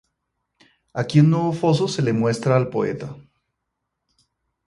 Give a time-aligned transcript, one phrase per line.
[0.99, 3.07] Aquí un nuevo foso se le muestra al poeta.